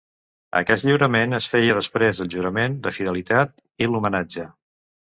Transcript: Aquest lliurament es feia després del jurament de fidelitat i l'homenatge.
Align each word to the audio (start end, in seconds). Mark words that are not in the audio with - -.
Aquest 0.59 0.87
lliurament 0.87 1.37
es 1.39 1.51
feia 1.51 1.77
després 1.81 2.23
del 2.23 2.33
jurament 2.37 2.81
de 2.89 2.97
fidelitat 2.99 3.57
i 3.87 3.93
l'homenatge. 3.93 4.53